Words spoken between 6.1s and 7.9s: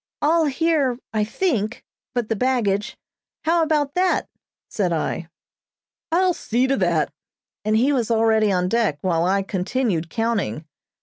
"I'll see to that," and